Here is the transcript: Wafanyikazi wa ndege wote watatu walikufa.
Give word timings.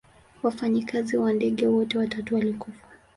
Wafanyikazi 0.43 1.17
wa 1.17 1.33
ndege 1.33 1.67
wote 1.67 1.97
watatu 1.97 2.35
walikufa. 2.35 2.87